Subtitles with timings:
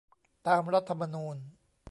[0.47, 1.35] ตามรัฐธรรมนูญ